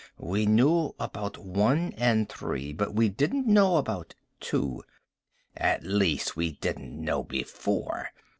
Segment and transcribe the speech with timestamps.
[0.17, 2.73] We knew about One and Three.
[2.73, 4.83] But we didn't know about Two.
[5.55, 8.09] At least, we didn't know before."